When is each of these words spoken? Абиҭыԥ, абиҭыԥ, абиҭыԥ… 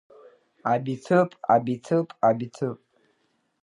Абиҭыԥ, 0.71 1.29
абиҭыԥ, 1.53 2.07
абиҭыԥ… 2.27 2.77